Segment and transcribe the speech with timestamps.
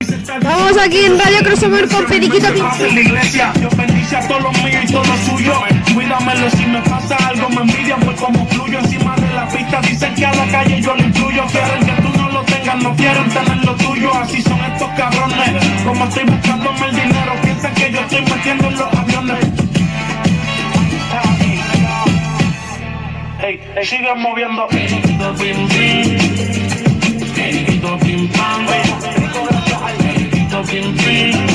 [0.00, 3.52] Estamos aquí en Radio Crossover con Periquito iglesia.
[3.58, 5.52] Dios bendice a todos los míos y todo lo suyo.
[5.92, 9.80] Cuídamelo si me pasa algo, me envidian por cómo fluyo encima de la pista.
[9.82, 11.44] Dicen que a la calle yo le influyo.
[11.48, 14.14] Quieren que tú no lo tengas, no quieren tener lo tuyo.
[14.14, 15.64] Así son estos cabrones.
[15.84, 19.46] Como estoy buscándome el dinero, piensan que yo estoy metiendo en los aviones.
[23.42, 24.66] Hey, hey, sigue moviendo.
[31.22, 31.49] me.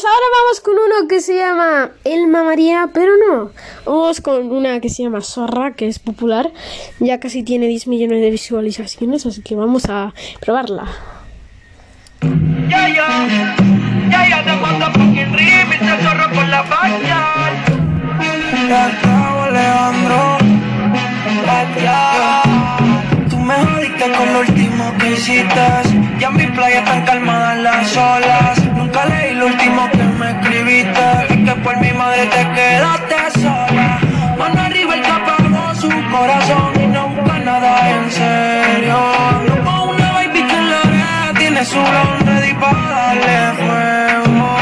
[0.00, 3.50] Pues ahora vamos con uno que se llama Elma María, pero no.
[3.84, 6.50] Vamos con una que se llama Zorra, que es popular.
[7.00, 10.86] Ya casi tiene 10 millones de visualizaciones, así que vamos a probarla.
[12.70, 13.28] Ya, ya,
[14.10, 17.34] ya, ya te mando fucking remix, te zorro por la baña.
[18.70, 20.38] Ya acabo, Alejandro.
[21.82, 22.42] Ya.
[23.28, 25.60] Tú me jodiste con lo último que hiciste.
[26.18, 28.64] Ya en mi playa están calmadas las olas.
[28.74, 31.00] Nunca leí lo último que me escribiste.
[31.30, 33.98] Y que por mi madre te quedaste sola.
[34.38, 38.98] Mano arriba el que apagó su corazón y no busca nada en serio.
[39.48, 44.56] No con una baby que en la oreja tiene su blonde ready para darle fuego.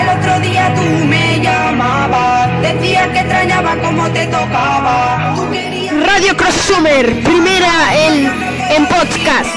[0.00, 5.34] El otro día tú me llamabas, decías que extrañaba como te tocaba.
[5.36, 9.50] Tú querías Radio Crossover, primera en, en podcast.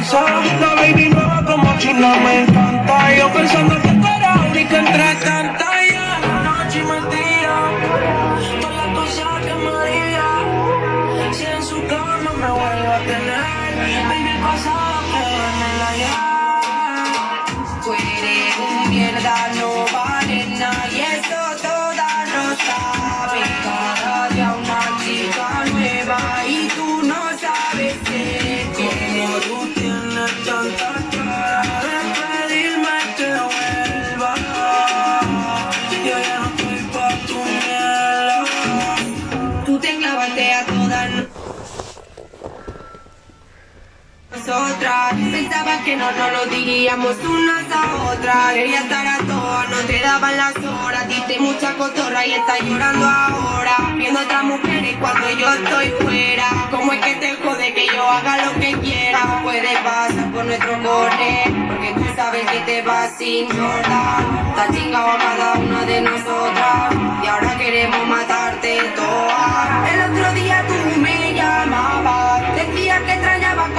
[0.00, 3.14] La baby nueva como chula me encanta.
[3.18, 3.89] Yo pensando que
[44.50, 45.14] nosotras.
[45.30, 48.52] Pensaba que no nos lo diríamos unas a otras.
[48.52, 51.08] Quería estar a todas, no te daban las horas.
[51.08, 53.94] Diste mucha cotorra y estás llorando ahora.
[53.96, 56.48] Viendo otras mujeres cuando yo estoy fuera.
[56.70, 59.40] ¿Cómo es que te jode que yo haga lo que quiera?
[59.42, 64.22] Puede pasar por nuestro corre, porque tú sabes que te vas sin llorar.
[64.50, 66.94] Está chingado a cada una de nosotras.
[67.22, 69.92] Y ahora queremos matarte todas.
[69.92, 70.59] El otro día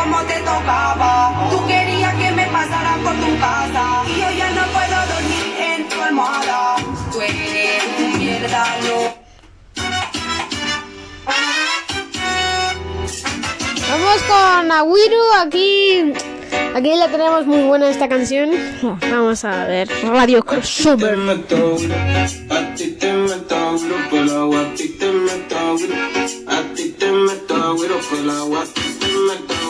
[0.01, 1.47] como te tocaba.
[1.51, 4.03] Tú querías que me pasara por tu casa.
[4.07, 6.75] Y yo ya no puedo dormir en tu almohada.
[7.12, 9.22] Tú eres un mierda, no.
[13.89, 16.13] Vamos con Aguiru, aquí,
[16.73, 18.51] aquí la tenemos muy buena esta canción.
[19.12, 21.19] Vamos a ver, Radio Crossover.
[22.50, 23.75] A ti te meto
[24.12, 25.57] el agua, a ti te meto
[26.47, 27.75] a ti te meto
[28.13, 28.63] el agua,
[29.27, 29.62] la.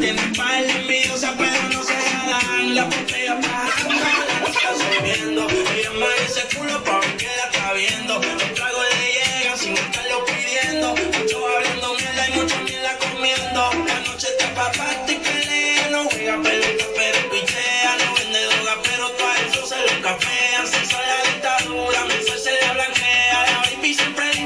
[0.00, 2.74] Tiene par de envidiosas, pero no se dan.
[2.74, 3.81] La botella para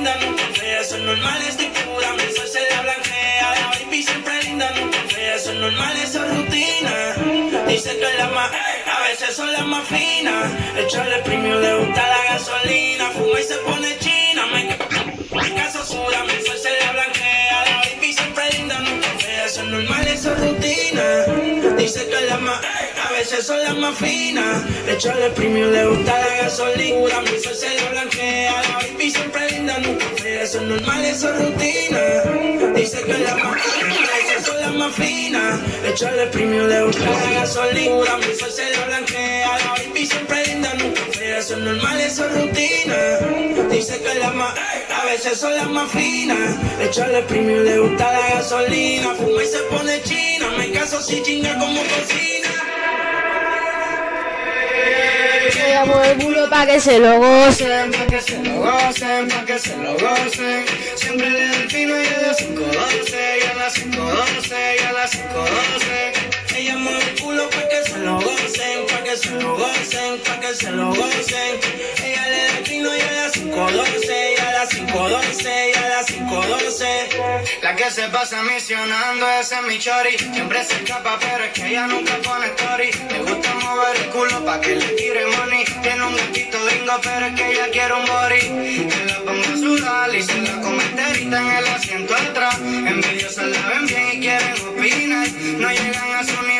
[0.06, 3.54] Eso es normal, estoy pura, mi sol se la blanquea.
[3.60, 5.34] La baby siempre linda, nunca fea.
[5.34, 7.66] Eso es normal, eso es rutina.
[7.66, 10.52] Dice que la más, a veces son las más finas.
[10.78, 13.10] Echarle premio le gusta la gasolina.
[13.10, 14.46] Fuma y se pone china.
[14.46, 14.95] Me
[19.66, 21.76] normal, eso es rutina.
[21.76, 22.60] Dice que la más,
[23.08, 24.64] a veces son las más finas.
[24.88, 27.20] Echarle premio le gusta la gasolina.
[27.20, 28.62] Mi sol se la blanquea.
[28.62, 30.04] La baby siempre linda, nunca.
[30.24, 32.45] Eso es normal, eso es rutina.
[34.86, 35.60] Son las.
[35.84, 38.16] Echarle premio le gusta la gasolina.
[38.18, 39.58] Mi sol se la blanquea.
[39.58, 41.38] La baby siempre linda, nunca fea.
[41.38, 43.68] Eso es normal, eso es rutina.
[43.70, 44.54] Dice que la más,
[44.94, 46.56] a veces son las más finas.
[46.80, 49.14] Echarle premio le gusta la gasolina.
[49.14, 50.50] Fuma y se pone china.
[50.58, 52.55] Me caso si chinga como cocina.
[55.54, 57.92] Me llamo el culo pa' que se lo gocen.
[57.92, 60.64] Pa' que se lo gocen, pa' que se lo gocen.
[60.96, 65.12] Siempre le doy fino y a las 5.12, y a las 5.12, y a las
[65.12, 66.56] 5.12.
[66.56, 68.85] Ella mueve el culo pa' que se lo gocen,
[69.16, 71.60] se lo gocen, pa' que se lo gocen.
[72.04, 77.62] Ella le da y a las 5.12, y a las 5.12, y a las 5.12.
[77.62, 80.18] La que se pasa misionando, ese es mi chori.
[80.18, 82.90] Siempre se escapa, pero es que ella nunca pone story.
[83.10, 85.64] Le gusta mover el culo pa' que le tire money.
[85.82, 88.88] Tiene un gatito gringo, pero es que ella quiere un body.
[88.88, 92.58] Que la ponga a sudar y se la come enterita en el asiento atrás.
[92.60, 95.28] Envidiosas la ven bien y quieren opinar.
[95.58, 96.55] No llegan a su nivel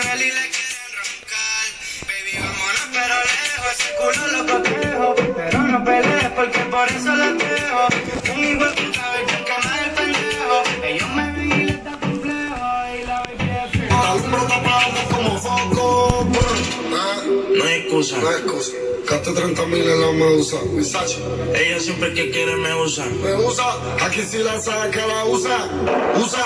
[3.79, 5.15] Ese culo lo cotejo.
[5.37, 8.35] Pero no pelees porque por eso la dejo.
[8.35, 10.57] Un igual puta vez que quema el pendejo.
[10.83, 12.57] Ellos me ven y les da complejo.
[12.99, 13.89] Y la baby.
[13.91, 16.25] Alumbro tapamos como foco.
[16.25, 16.95] brr.
[16.95, 17.23] Ah,
[17.59, 18.17] No hay excusa.
[18.19, 18.73] No hay excusa.
[19.09, 20.57] Gaste 30 mil en la medusa.
[20.73, 21.19] Versace.
[21.55, 23.05] Ella siempre que quiere me usa.
[23.23, 23.65] Me usa.
[24.05, 25.69] Aquí si la saca la usa.
[26.17, 26.45] Usa.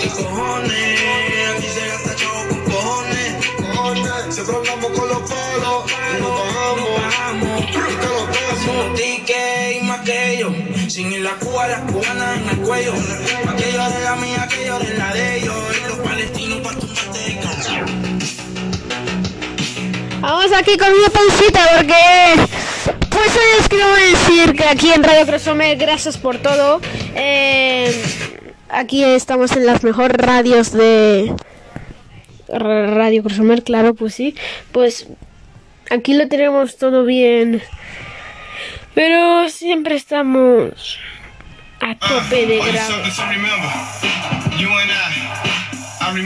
[0.00, 1.00] ¿Qué cojones?
[1.56, 3.46] Aquí se gasta chavo con cojones.
[3.56, 4.34] Cojones.
[4.34, 5.90] Siempre andamos con palos.
[5.90, 6.90] Y nos bajamos.
[7.12, 7.60] Damos.
[8.64, 10.52] Somos tickets y más que ellos.
[10.88, 12.92] Sin ir la Cuba, las cubanas en el cuello.
[13.48, 15.54] Aquello de la mía, aquello de la de ellos.
[15.76, 17.86] Y los palestinos para tumbarte de canción.
[20.20, 21.94] Vamos aquí con mi pancita porque...
[23.10, 26.80] Pues hoy os quiero decir que aquí en Radio Crosome, gracias por todo.
[27.14, 28.02] Eh,
[28.68, 31.34] aquí estamos en las mejores radios de...
[32.52, 34.34] Ra- Radio Crosomer, claro, pues sí.
[34.72, 35.06] Pues
[35.90, 37.62] aquí lo tenemos todo bien.
[38.94, 40.98] Pero siempre estamos
[41.80, 42.60] a tope de
[46.06, 46.22] Only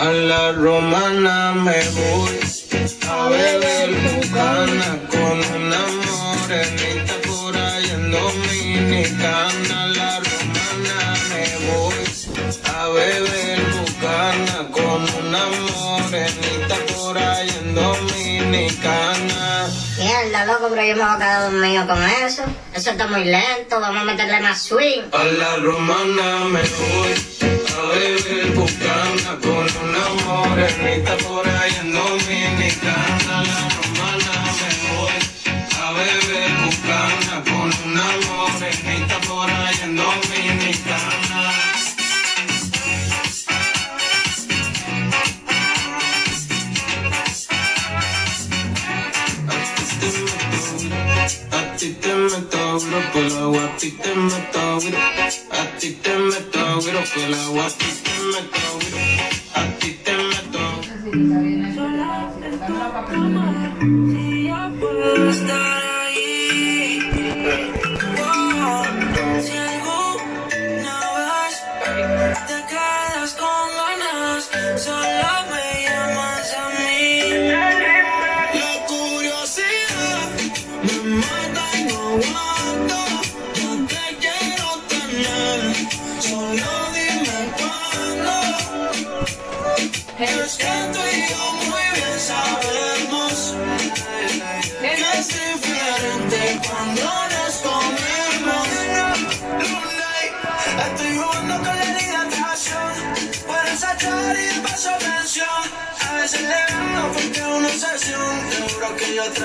[0.00, 2.40] A la romana me voy
[3.06, 9.82] a beber bucana con una morenita por ahí en Dominicana.
[9.82, 12.02] A la romana me voy
[12.64, 19.68] a beber bucana con una morenita por ahí en Dominicana.
[19.98, 22.42] Mierda, loco, pero yo me voy a quedar dormido con eso.
[22.72, 25.02] Eso está muy lento, vamos a meterle más swing.
[25.12, 28.54] A la romana me voy beber
[29.40, 31.72] con una morenita por ahí
[52.78, 53.64] Güiro por el agua.
[53.64, 54.98] A ti te meto güiro.
[54.98, 57.66] A ti te meto güiro por el agua.
[57.66, 58.98] A ti te meto güiro.
[59.54, 60.62] A ti te meto.
[64.12, 67.00] Si yo puedo estar ahí.
[68.22, 68.84] Oh,
[69.42, 74.42] si alguna vez te quedas con ganas,
[74.84, 75.19] solo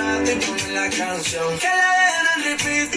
[0.06, 1.58] yo y la canción.
[1.58, 2.90] Que la dejen en repeat,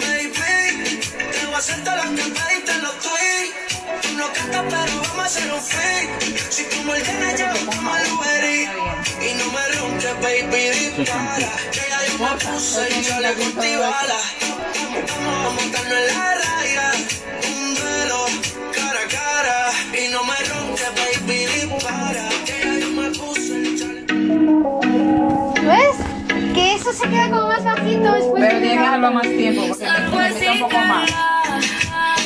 [0.00, 1.00] baby.
[1.32, 4.02] Te voy a hacer que pediste en los tweets.
[4.02, 6.08] Tú no cantas, pero vamos a hacer un fit.
[6.50, 8.44] Si como el DNA llevamos al Uber.
[9.20, 10.62] Y no me ronques, baby,
[10.96, 11.50] dispara.
[11.72, 14.20] Que ya yo me puse y yo le corté bala.
[15.24, 16.47] Vamos a montarnos en la
[26.98, 29.84] se queda como más bajito después Pero de tienes que la- dejarlo más tiempo porque
[29.84, 31.10] me necesita un poco más.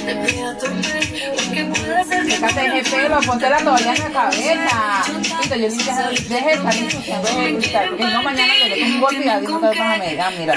[0.05, 4.03] Te pido a tope, porque puede ser que Fíjate ese pelo, ponte la toalla en
[4.03, 5.03] la cabeza.
[5.39, 5.93] Listo, yo dije,
[6.29, 9.29] deje de estar ensuciando el cristal, porque si no mañana le doy un golpe y
[9.29, 10.57] a no te vas a mira.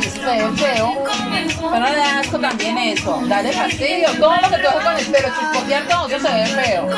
[0.00, 1.04] Se ve feo.
[1.60, 3.20] Pero no le da asco también eso.
[3.26, 4.08] Dale fastidio.
[4.18, 6.88] Todo lo que tú haces con el pelo, chispotear todo, eso se ve feo.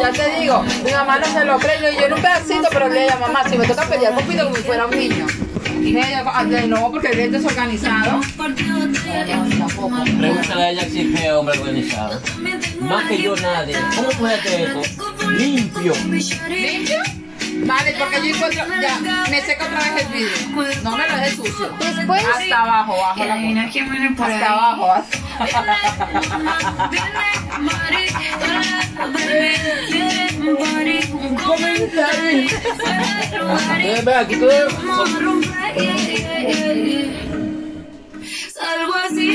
[0.00, 1.80] Ya te digo, mi mamá no se lo cree.
[1.98, 4.62] Yo, en un pedacito, pero le digo, mamá, si me toca pelear con como si
[4.62, 5.26] fuera un niño.
[5.82, 8.20] Ella, "Ah, de nuevo, porque él es desorganizado.
[10.18, 12.20] Pregúntale a ella si es feo hombre organizado.
[12.80, 13.76] Más que yo nadie.
[13.96, 14.82] ¿Cómo puede hacer eso?
[15.30, 15.94] Limpio.
[16.48, 16.96] ¿Limpio?
[17.66, 20.80] Vale, porque yo encuentro, ya, me seca otra vez el vidrio.
[20.82, 21.70] No me lo dejes sucio.
[21.96, 24.52] Después- Hasta abajo, bajo la Adivina quién viene por Hasta ahí.
[24.52, 25.04] abajo.
[34.20, 34.50] aquí todo-
[38.54, 39.28] Salgo así.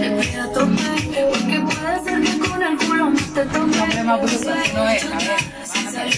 [0.00, 4.20] Le pido a tope, porque que con Hombre, más
[4.72, 5.04] no es.
[5.04, 6.10] A ver,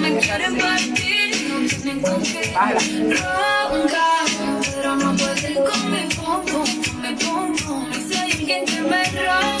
[0.00, 2.54] me quieren partir, no tienen con qué
[3.68, 4.26] roncar,
[4.74, 6.08] pero no pueden con mi
[8.08, 9.55] si hay alguien que me ronca,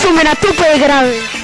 [0.00, 1.39] Cruz Sumera, tope de grave.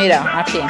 [0.00, 0.60] Mira, aquí.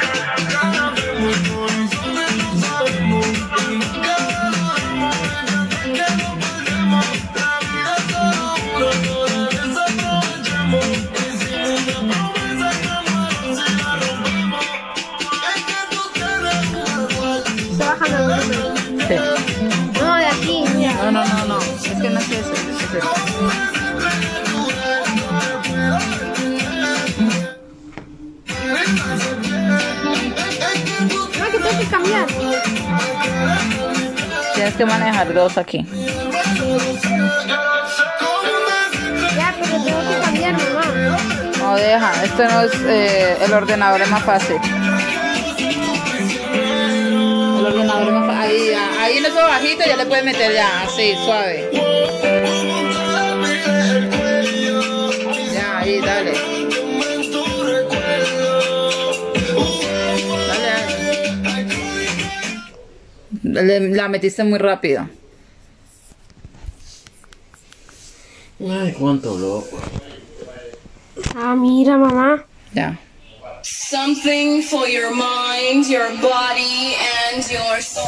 [34.81, 35.85] Que manejar dos aquí.
[39.37, 41.17] Ya, pero tengo que cambiar, mamá.
[41.59, 42.23] No deja.
[42.23, 42.71] Este no es.
[42.87, 44.57] eh, el ordenador es más fácil.
[46.53, 48.41] El ordenador es más fácil.
[48.41, 50.81] Ahí, ahí en eso bajito ya le puedes meter ya.
[50.81, 51.69] Así, suave.
[63.43, 65.07] Le- La metiste muy rápido.
[68.59, 69.79] Ay, cuánto loco.
[71.35, 72.45] Ah, mira, mamá.
[72.73, 72.97] Ya.
[73.63, 76.95] Something for your mind, your body,
[77.31, 78.01] and your Esa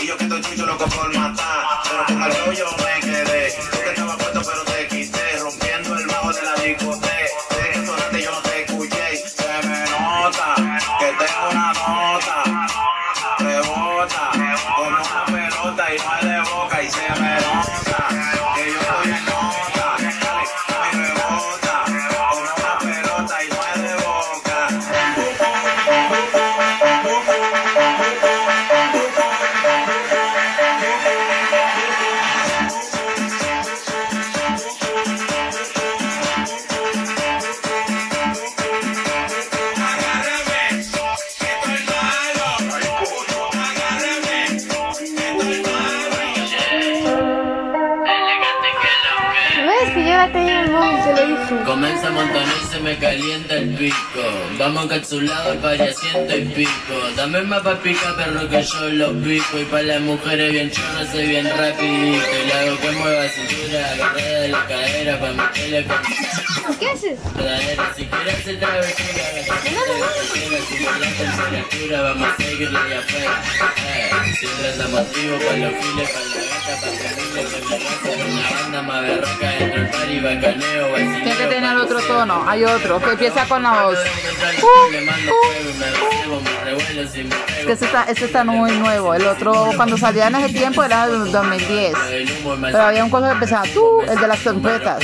[0.00, 1.64] y yo que estoy chucho loco por matar.
[1.84, 2.97] Pero con
[54.68, 56.94] Vamos encapsulados para asiento y pico.
[57.16, 59.58] Dame más pa' pica, perro, que yo lo pico.
[59.58, 62.26] Y para las mujeres bien chorras soy bien rapidito.
[62.42, 64.66] Y le hago que mueva cintura, de la
[65.08, 67.18] cadera pa' meterle con ¿Qué haces?
[67.34, 67.92] verdadera.
[67.96, 69.70] Si quieres hacer travesura, agarrate
[70.68, 73.42] si por la temperatura, vamos a seguirle allá afuera.
[73.88, 78.04] Eh, siempre anda motivo pa' los files, pa' la gata, pa' familia, pa' la raza,
[78.04, 82.44] pa' una banda más berraca dentro del party, bacaneo, vacileo, Tiene que tener otro tono.
[82.48, 83.98] Hay otro que empieza con la voz.
[84.90, 84.98] me
[86.98, 87.66] Es pego.
[87.66, 89.14] que está, está muy nuevo.
[89.14, 91.94] El otro, cuando salía en ese tiempo, era del 2010.
[92.12, 94.97] El humo me Pero había un cosa que empezaba tú, el de las trompetas.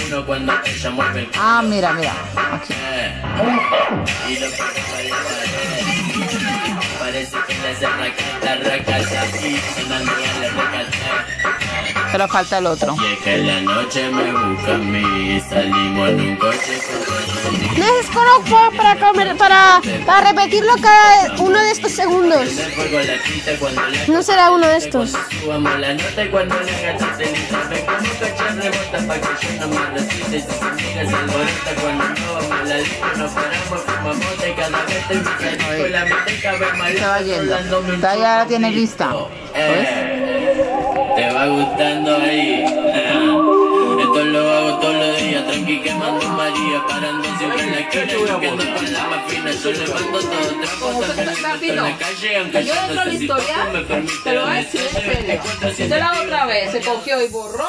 [1.36, 2.12] Ah, mira, mira.
[2.52, 2.72] Aquí.
[2.72, 3.22] eh.
[6.98, 7.54] Parece que
[12.14, 12.94] Pero falta el otro.
[12.94, 16.78] Y es que en la noche me busca a mí, salimos en un coche
[17.42, 18.20] con Necesito
[18.76, 22.50] para comer, para, para repetirlo cada uno de estos segundos.
[24.06, 25.10] No será uno de estos.
[25.10, 25.18] se
[37.06, 37.58] va yendo.
[38.00, 39.10] Ya la tiene lista.
[39.56, 40.43] Eh,
[41.14, 42.64] te va gustando ahí.
[44.04, 48.64] Esto lo hago todos los días, tranqui quemando María, parando siempre en la esquina, choqueando
[48.74, 49.50] con la más fina.
[49.50, 53.12] Yo levanto todo trapo, también levanto en la calle, aunque Yo yo dentro no del
[53.12, 53.86] sé si poco historial,
[54.24, 55.12] te lo voy a la decir en serio.
[55.16, 57.68] 24, Si usted la otra vez se cogió y borró,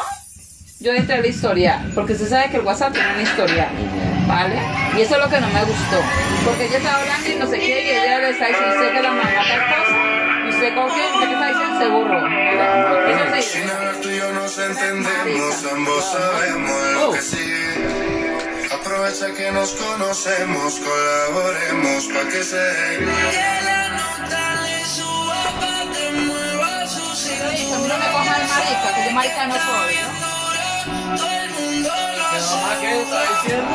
[0.80, 1.92] yo entré al historial.
[1.96, 3.70] Porque usted sabe que el WhatsApp tiene un historial.
[4.28, 4.56] ¿Vale?
[4.98, 6.02] Y eso es lo que no me gustó.
[6.46, 9.12] Porque ella estaba hablando y no sé qué, y ella le está diciendo que la
[9.12, 10.05] mamá tal cosa.
[10.66, 10.82] Usted ¿qué,
[11.20, 12.20] ¿qué está diciendo ese burro?
[12.26, 13.42] Eso sí.
[13.60, 18.68] Sin hablar tú y yo nos entendemos, ambos sabemos lo que sigue.
[18.74, 22.96] Aprovecha que nos conocemos, colaboremos pa' que se dé.
[22.96, 23.00] A
[27.52, 29.96] mí no me coja de marica, que yo marica no soy.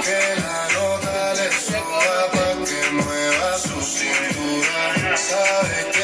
[0.02, 5.16] Que la nota le suba pa' que mueva su cintura.
[5.16, 5.99] Sabe que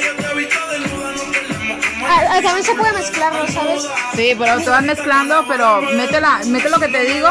[0.00, 3.88] yo te he visto desnuda, no peleemos como Ah, ah, también se puede mezclarlo, ¿sabes?
[4.14, 7.28] Sí, pero te vas mezclando, pero mete, la, mete lo que te digo.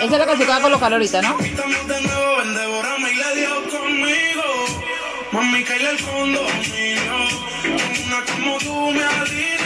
[0.00, 1.36] Esa es la que se va a colocar ahorita, ¿no?
[5.32, 7.12] Mami, cae al fondo mío.
[8.06, 9.57] Una como tú me alineo.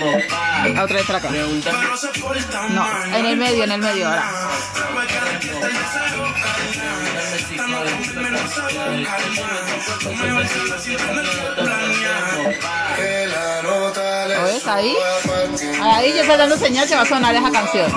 [0.00, 1.06] A otra vez
[2.70, 4.30] No, en el medio, en el medio ahora.
[14.28, 14.96] ¿Lo ves ahí?
[15.82, 17.92] Ahí yo estoy dando señal que va a sonar esa canción.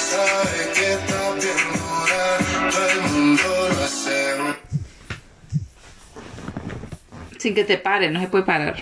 [0.00, 1.09] sabe que está
[7.40, 8.76] Sin que te pare, no se puede parar.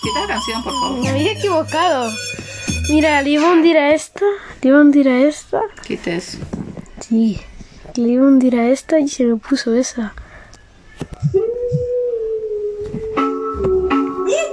[0.00, 1.02] Quita la canción, por favor.
[1.02, 2.12] Me había equivocado.
[2.88, 4.24] Mira, le iba a hundir a esta,
[4.62, 5.62] le iba a hundir a esta.
[5.84, 6.38] Quita eso.
[7.00, 7.40] Sí,
[7.96, 10.14] le iba a hundir a esta y se me puso esa.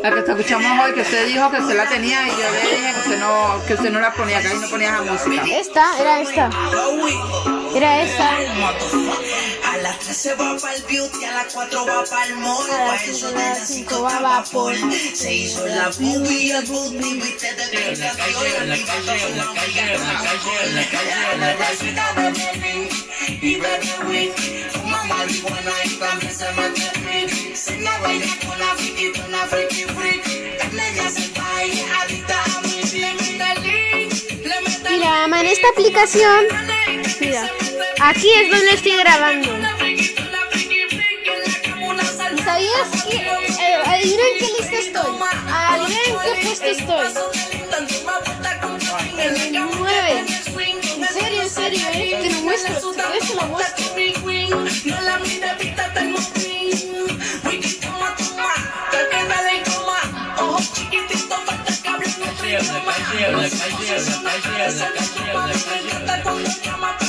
[0.01, 2.93] La que escuchamos hoy, que usted dijo que usted la tenía y yo le dije
[2.93, 5.43] que usted no, que usted no la ponía, que ahí no ponía esa música.
[5.45, 6.49] Esta, era esta.
[7.75, 8.29] Era esta.
[10.17, 12.71] A las 3 se va para el beauty, a las 4 va para el mall.
[12.71, 14.73] A las eso de las las cinco 5 va va vapor.
[14.73, 14.93] vapor.
[15.13, 19.37] Se hizo la boobie, el booty, viste de En la calle, en la calle, en
[19.37, 22.89] la calle, en la calle, en la calle, en la calle.
[23.41, 24.31] y bebe weed.
[24.71, 27.55] Fuma marihuana y también se mete freak.
[27.55, 30.27] Se la baila con la friki, con la friki freak.
[30.27, 32.81] Ella se baila, adicta a mí.
[32.93, 36.45] Le mete link, le mete Mira, ama, en esta aplicación,
[37.19, 37.51] mira,
[37.99, 39.76] aquí es donde estoy grabando.
[43.09, 45.15] Que, eh, adivina en qué lista estoy?
[45.49, 47.07] Adivina en qué puesto estoy.
[49.17, 50.19] El 9.
[50.19, 52.19] En serio, en serio, eh.
[52.21, 53.47] Te lo muestro, te lo la
[55.01, 55.17] la la
[66.07, 66.37] la la
[66.77, 67.06] la.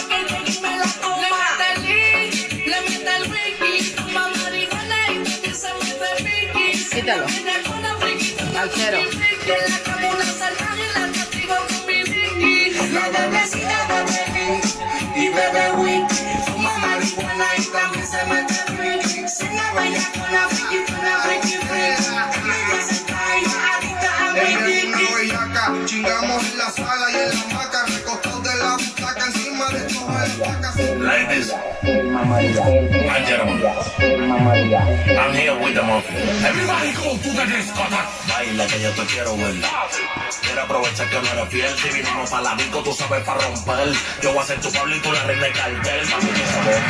[7.09, 7.27] Quítalo.
[8.59, 8.99] Al cero.
[15.17, 15.68] En la
[30.49, 36.17] Ladies and gentlemen, I'm here with the monkey.
[36.41, 38.09] Everybody go to the discotheque.
[38.29, 39.57] Baila que yo te quiero ver.
[40.41, 41.77] Quiero aprovechar que no eres fiel.
[41.77, 43.93] Si vinimos para la disco, tú sabes para romper.
[44.23, 46.09] Yo voy a ser tu Pablo y tú la reina del cartel.
[46.09, 46.45] Mami, que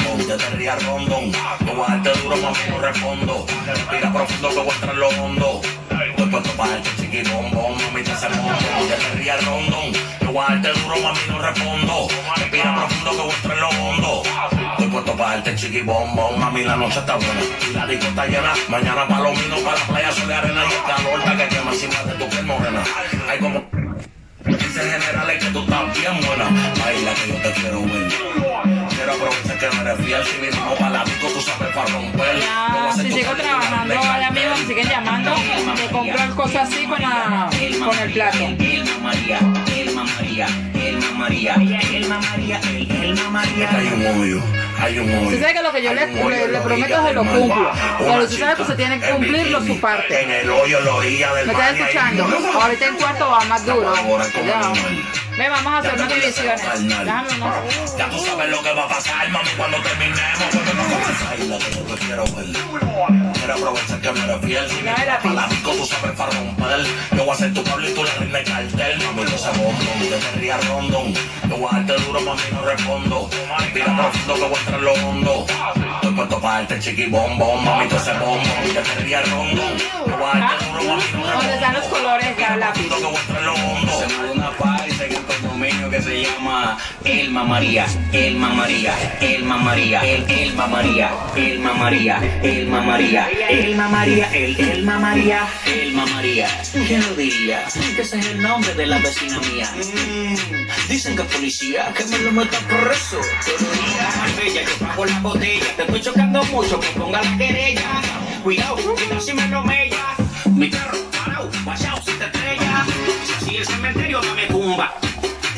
[0.06, 1.32] bombón, yo te ría rondón.
[1.32, 3.46] Yo voy a darte duro, mami, no respondo.
[3.66, 5.77] Respira profundo que voy a entrar en lo hondo.
[6.28, 8.54] Estoy puesto para darte chiqui bombón, mami, te hace bombón.
[8.86, 9.92] Yo te ría rondón.
[10.20, 12.08] Yo voy duro, mami, no respondo.
[12.36, 14.22] Respira profundo que voy en lo hondo.
[14.72, 17.40] Estoy puesto para darte chiqui bombón, mami, la noche está buena.
[17.66, 18.52] Y la disco está llena.
[18.68, 22.02] Mañana palomino para la playa, sol de arena y el calor está que quema encima
[22.02, 22.84] de tu piel morena.
[23.26, 23.64] Hay como...
[24.44, 26.44] Dicen generales que tú estás bien buena.
[26.78, 28.77] Baila que yo te quiero ver.
[29.58, 29.66] Que
[29.96, 30.22] fiel.
[30.24, 30.40] Si
[30.78, 30.90] para
[31.32, 32.38] tú sabes para romper.
[32.40, 32.92] Ya,
[33.36, 37.48] trabajando, allá mismo me siguen llamando, me compran cosas así con, la,
[37.84, 38.38] con el plato.
[38.38, 39.38] Elma María,
[39.74, 42.60] Elma María, Elma María, Elma María,
[43.02, 43.70] Elma María.
[43.70, 44.42] Hay un hoyo,
[44.80, 45.26] hay un hoyo.
[45.28, 47.72] Usted sabe que lo que yo le, le- le prometo se lo cumplo.
[47.98, 50.22] Pero usted sabe que usted tiene que cumplirlo su parte.
[50.22, 50.80] En el hoyo,
[51.34, 52.24] del ¿Me está escuchando?
[52.60, 53.88] Ahorita en cuarto va más duro.
[53.96, 54.72] Ahora Ya.
[55.38, 56.60] Ve, vamos a hacer unas divisiones.
[56.88, 57.96] Déjame unos.
[57.96, 60.48] Ya tú sabes lo que va a pasar, mami, cuando terminemos.
[60.50, 61.30] Cuando nos comenzamos.
[61.30, 62.46] Ay, la que yo quiero ver.
[63.34, 64.68] Quiero aprovechar que me eres fiel.
[64.68, 66.86] Si Dame la vienes pa' la disco, tú sabes para romper.
[67.16, 69.02] Yo voy a ser tu Pablo y tú la reina de cartel.
[69.04, 71.14] Mami, yo sé bombón, yo te ría rondón.
[71.14, 73.30] Yo voy a darte duro, mami, no respondo.
[73.60, 75.46] Respira profundo que voy a entrar lo hondo.
[75.94, 77.64] Estoy puesto para darte chiqui bombón.
[77.64, 79.78] Mami, tú ese bombón, yo te ría rondón.
[80.04, 82.36] Yo voy a darte duro, mami, no ¿Dónde están los colores?
[82.36, 82.72] Respondo.
[82.72, 83.67] Que voy a entrar lo hondo.
[86.68, 93.28] Se llama Elma María, Elma María, Elma María, El, Elma María, Elma María, Elma María,
[93.48, 96.48] Elma María, El, Elma María, Elma María.
[96.86, 97.64] ¿Quién lo diría?
[97.96, 99.70] Que ese es el nombre de la vecina mía.
[99.76, 103.20] Mm, dicen que policía, que me lo metan por eso.
[103.44, 105.76] Pero mira, más bella, yo pago la botella.
[105.76, 108.02] Te estoy chocando mucho, que ponga la querella.
[108.42, 109.62] Cuidado, cuidado si me lo.
[110.54, 112.84] Mi carro parado, guachao si te estrella.
[113.44, 114.94] Si el cementerio no me tumba.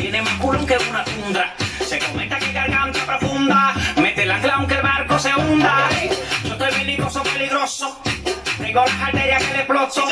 [0.01, 1.55] Tiene más culo que una tundra.
[1.87, 3.75] Se comenta que garganta profunda.
[3.97, 5.91] Mete la clown que el barco se hunda.
[6.43, 8.01] Yo estoy belicoso, peligroso.
[8.57, 10.09] Tengo las arterias que le exploto.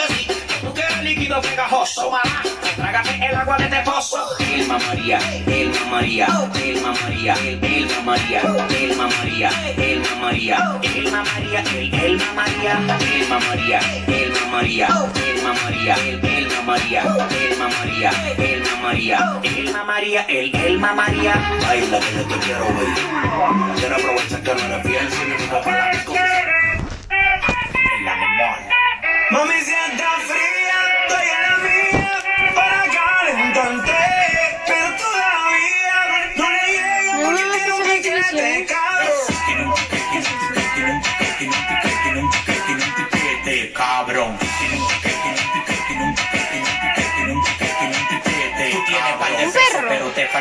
[0.60, 2.10] Tú quieres líquido pegajoso.
[2.10, 2.42] Malá,
[2.90, 4.16] trágate el agua de este pozo.
[4.38, 8.40] Elma María, Elma María, Elma María, Elma María,
[8.80, 16.62] Elma María, Elma María, Elma María, Elma María, Elma María, Elma María, Elma María, Elma
[16.64, 21.34] María, Elma María, Elma María, Elma María, el Elma María.
[21.62, 22.88] Baila que yo te quiero ver.
[23.76, 25.10] Quiero aprovechar que no eres fiel.
[25.10, 26.04] Si vienes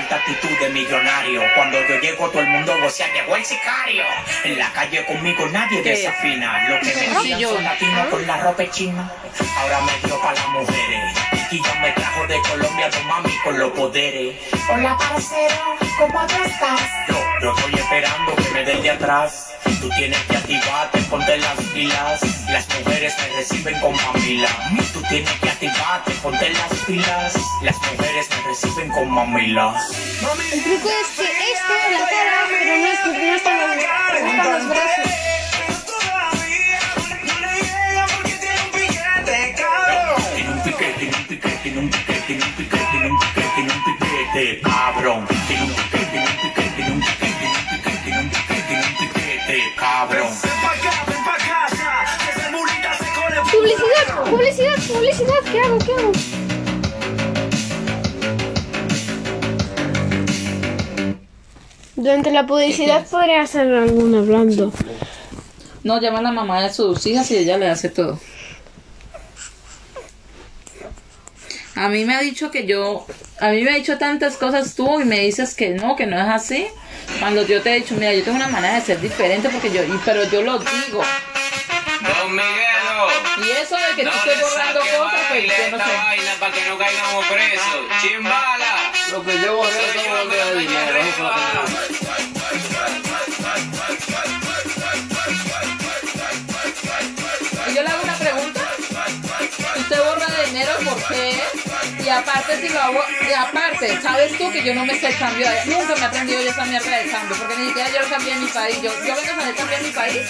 [0.07, 1.41] falta actitud de millonario.
[1.55, 4.03] Cuando yo llego, todo el mundo vocea, llegó el sicario.
[4.43, 5.89] En la calle conmigo nadie ¿Qué?
[5.91, 6.69] desafina.
[6.69, 7.49] Lo que me decían yo.
[7.53, 9.11] son latinos con la ropa china.
[9.57, 11.13] Ahora me dio para las mujeres.
[11.51, 14.35] Y ya me trajo de Colombia tu mami con los poderes.
[14.69, 15.55] Hola, parcero,
[15.97, 16.81] ¿cómo tú estás?
[17.07, 19.46] Yo, yo estoy esperando que me den de atrás.
[19.81, 22.21] Tú tienes que activarte, ponte las pilas.
[22.49, 24.49] Las mujeres me reciben con mamila.
[24.93, 27.33] Tú tienes que activarte, ponte las pilas.
[27.61, 29.75] Las mujeres me reciben con mamila.
[30.51, 34.51] El truco es que esto en la cara, pero no, es, no están los, están
[34.53, 35.11] los brazos.
[35.57, 36.79] Pero todavía
[37.23, 40.23] no le llega porque tiene un piquete, cabrón.
[40.35, 43.49] Tiene un piquete, tiene un piquete, tiene un piquete, tiene un piquete, tiene un piquete,
[43.55, 45.27] tiene un piquete, cabrón.
[45.47, 46.26] Tiene un piquete,
[54.29, 55.39] Publicidad, publicidad.
[55.51, 55.77] ¿Qué hago?
[55.79, 56.11] ¿Qué hago?
[61.95, 64.71] Durante la publicidad podría hacer algún hablando.
[65.83, 68.19] No, llama a la mamá de sus hijas y ella le hace todo.
[71.75, 73.05] A mí me ha dicho que yo,
[73.39, 76.17] a mí me ha dicho tantas cosas tú y me dices que no, que no
[76.19, 76.67] es así.
[77.19, 79.83] Cuando yo te he dicho, mira, yo tengo una manera de ser diferente porque yo,
[79.83, 81.01] y- pero yo lo digo.
[82.01, 82.35] Don
[83.37, 85.95] Y eso de que tú No estés le borrando cosas, pues yo no sé.
[85.95, 87.85] vaina para que no caigamos presos.
[88.01, 88.91] Chimbala.
[89.11, 90.99] Lo que yo borré Soy todo lo de dinero.
[102.27, 105.95] Aparte, si lo hago, y aparte, ¿sabes tú que yo no me sé el Nunca
[105.95, 108.43] me he aprendido yo esa mierda del cambio, porque ni siquiera yo lo cambié en
[108.43, 108.81] mi país.
[108.81, 110.21] Yo, yo vengo a saber cambiar mi país,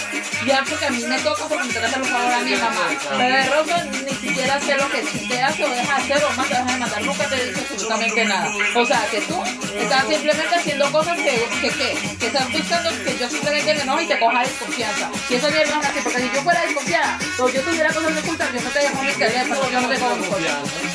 [0.46, 2.88] ya porque a mí me toca porque me toca hacer un favor a mi mamá.
[3.16, 6.30] Pero de rojo ni siquiera sé lo que te hace o deja de hacer o
[6.36, 7.02] más te deja de matar.
[7.02, 8.50] Nunca te he dicho absolutamente nada.
[8.74, 9.42] O sea, que tú
[9.76, 14.00] estás simplemente haciendo cosas que, que, que, que estás buscando que yo simplemente me enojo
[14.00, 15.10] y te coja desconfianza.
[15.28, 18.20] Y esa mierda es así, porque si yo fuera desconfiada o yo tuviera cosas de
[18.20, 20.87] ocultar, yo no te dejo mi teléfono, yo no te cosa.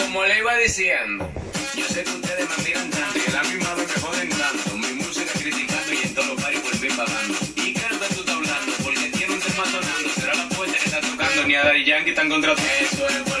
[0.00, 1.30] Como le iba diciendo,
[1.76, 4.76] yo sé que ustedes me miran tanto y a la misma vez me joden tanto.
[4.76, 7.38] Mi música criticando y en todos los paris por fin pagando.
[7.54, 8.72] ¿Y que tú estás hablando?
[8.82, 10.10] Porque tiene un tema sonando.
[10.16, 11.44] Será la puerta que está tocando.
[11.44, 12.72] Ni a Daddy Yankee están contratando.
[12.80, 13.37] Eso es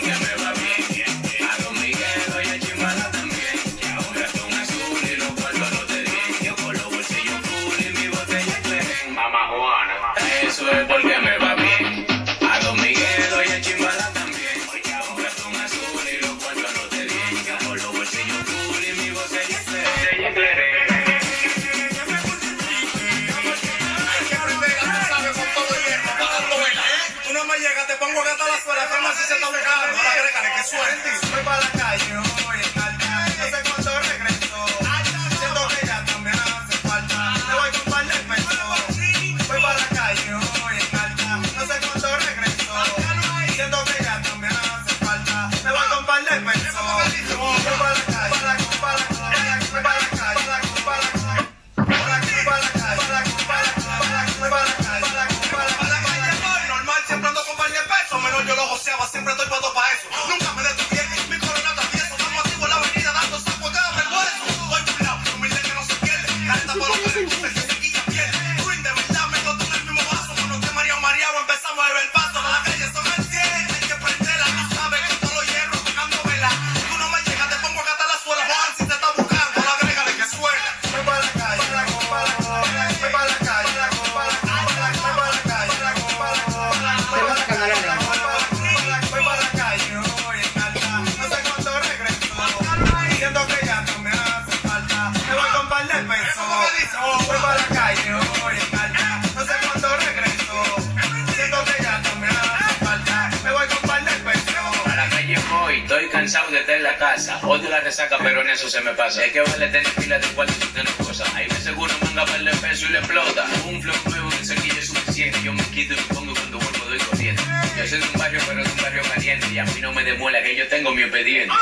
[106.28, 107.40] cansado de estar en la casa.
[107.42, 109.24] Odio la resaca, pero en eso se me pasa.
[109.24, 111.26] Es que vale tener pila de cuarto y tener cosas.
[111.34, 113.46] Ahí me seguro manga par de peso y le explota.
[113.64, 115.38] Un flow nuevo que se quille suficiente.
[115.42, 117.42] Yo me quito y me pongo cuando vuelvo doy corriente.
[117.78, 119.46] Yo soy de un barrio, pero de un barrio caliente.
[119.50, 121.54] Y a mí no me demuela que yo tengo mi expediente.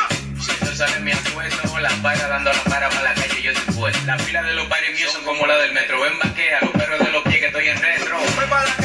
[0.43, 3.73] Si esto sale mi apuesto, las paras dando la para para la calle, yo estoy
[3.73, 3.97] fuera.
[4.05, 6.01] Las filas de los pares míos son como la del metro.
[6.01, 8.19] Ven vaquea, los perros de los pies que estoy en retro.
[8.51, 8.77] Para la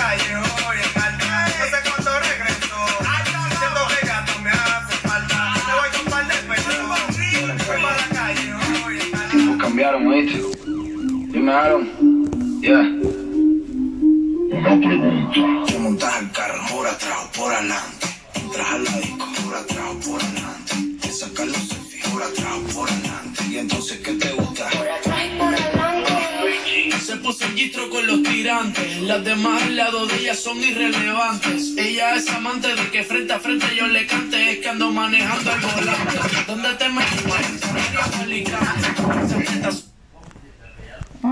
[9.91, 10.41] cambiaron, ¿oíste?
[11.31, 12.61] Dime, Aaron.
[12.61, 12.79] Ya.
[14.57, 15.71] Una pregunta.
[15.71, 18.07] Te montas al carro por atrás o por adelante.
[18.35, 20.73] Entras al disco por atrás o por adelante.
[21.01, 23.43] Te sacas los selfies por atrás o por adelante.
[23.49, 24.69] Y entonces, ¿qué te gusta?
[24.69, 29.01] Por atrás y por Se puso el gistro con los tirantes.
[29.01, 31.73] Las demás al lado de ella son irrelevantes.
[31.77, 34.51] Ella es amante de que frente a frente yo le cante.
[34.51, 36.19] Es que ando manejando el volante.
[36.47, 37.21] ¿Dónde te metes?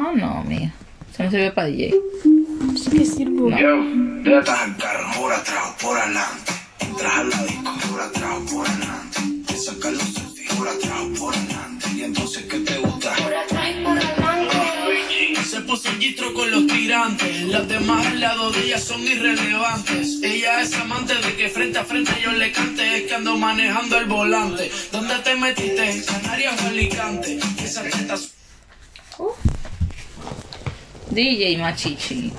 [0.09, 0.73] Oh, no, mía.
[1.13, 1.93] Eso no sirve para DJ.
[2.75, 3.49] Sí que sirvo.
[3.51, 3.83] Yo,
[4.23, 6.51] ya estás al carro por atrás o por adelante.
[6.79, 9.19] Entras al disco por atrás o por adelante.
[9.45, 11.89] Te sacas los selfies por atrás o por adelante.
[11.95, 13.13] Y entonces, ¿qué te gusta?
[13.17, 17.43] Por atrás y por Se puso el gistro con los tirantes.
[17.43, 20.23] Las demás al lado de ella son irrelevantes.
[20.23, 22.97] Ella es amante de que frente a frente yo le cante.
[22.97, 24.71] Es que ando manejando el volante.
[24.91, 26.03] ¿Dónde te metiste?
[26.07, 27.39] Canarias o Alicante.
[27.63, 28.31] Esas tetas.
[31.11, 32.31] DJ Machichi.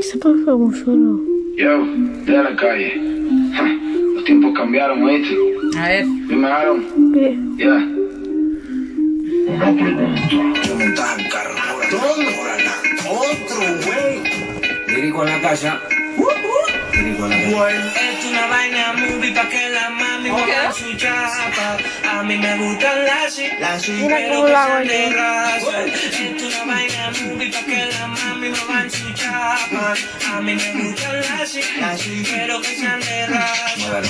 [0.00, 1.20] Se pasa como solo.
[1.56, 1.84] Yo,
[2.24, 2.96] de la calle.
[4.14, 5.36] Los tiempos cambiaron, ¿oíste?
[5.78, 6.04] A ver.
[6.28, 7.12] Dime, Aaron.
[7.12, 7.38] ¿Qué?
[7.56, 7.74] Ya.
[9.52, 10.62] Una pregunta.
[10.62, 12.00] Te montas al carro por.
[13.12, 14.94] Otro, güey.
[14.96, 15.80] Lírico en la casa.
[17.00, 21.78] Es una vaina movie pa' que la mami mueva su chapa.
[22.12, 25.16] A mí me gustan las las Mira pero que de yo.
[25.16, 25.84] raza.
[25.86, 29.94] Es una vaina movie pa' que la mami mueva su chapa.
[30.30, 34.00] A mí me gustan las las pero que sean de raza.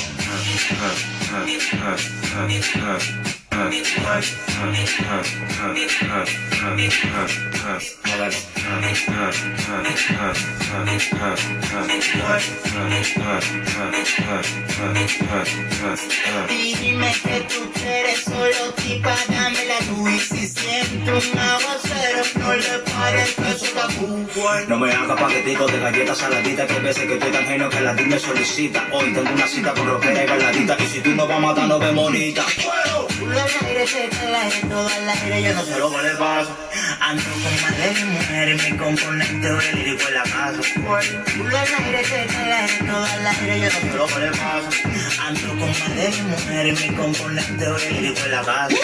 [16.48, 22.55] Dime que tú quieres solo tipa, dame la luz y si siento un aguacero, no
[22.55, 24.20] le pares que eso tabú.
[24.68, 27.92] No me hagas paqueticos de galletas saladitas Que veces que estoy tan geno que la
[27.92, 31.36] me solicita Hoy tengo una cita con ropera y bailadita Y si tú no vas
[31.36, 32.46] a matar, no ves bonita
[33.41, 36.03] Culo al aire, se te al aire, todo al aire, yo no sé lo que
[36.03, 36.51] le pasa.
[37.01, 40.61] Ando con más de mi mujer mi componente lírico en la casa.
[40.74, 44.18] Culo al aire, se te al aire, todo al aire, yo no sé lo que
[44.20, 45.26] le pasa.
[45.26, 48.76] Ando con más de mi mujer mi componente lírico en la casa.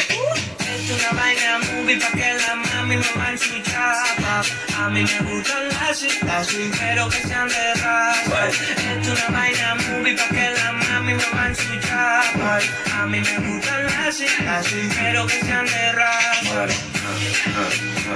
[0.86, 4.42] Es una vaina movie pa' que la mami mueva su chapa.
[4.78, 6.46] A mí me gustan las las
[6.78, 8.46] pero que sean de raza.
[8.46, 12.60] Es una vaina movie pa' que la mami mueva su chapa.
[12.94, 16.66] A mí me gustan las las pero que sean de raza.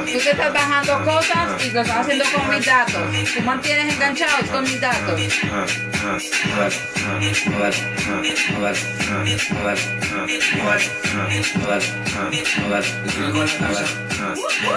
[0.06, 3.02] Tú te estás bajando cosas y lo estás haciendo con mis datos.
[3.34, 5.20] Tú mantienes enganchados con mis datos.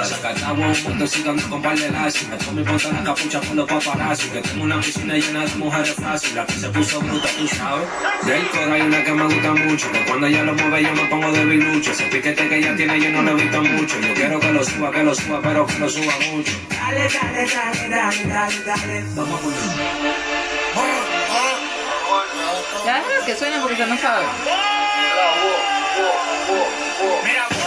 [0.03, 2.25] Sacatabo, estoy cigando con par de lazo.
[2.29, 4.29] Me tomo mi ponta la capucha con los paparazzi.
[4.29, 6.35] Que tengo una piscina llena de mujeres fácil.
[6.35, 7.87] La que se puso bruta, tú sabes.
[8.25, 9.91] Del coro hay una que me gusta mucho.
[9.91, 11.91] Que cuando ella lo mueve yo me pongo de bilucho.
[11.91, 13.99] Ese piquete que ella tiene yo no lo he visto mucho.
[13.99, 16.53] Yo quiero que lo suba, que lo suba, pero que lo suba mucho.
[16.69, 19.05] Dale, dale, dale, dale, dale, dale.
[19.15, 19.59] Vamos a poner.
[22.85, 24.25] Ya déjalo que suene porque yo no sabe.
[27.23, 27.62] Mira, mira,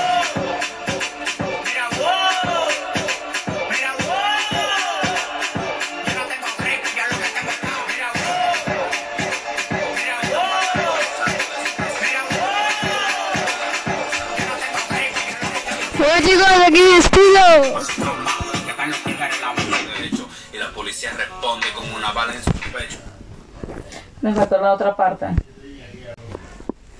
[16.36, 17.40] chicos, aquí me despido.
[20.52, 22.98] Y la policía responde con una bala en su pecho.
[24.20, 25.26] Me faltó la otra parte.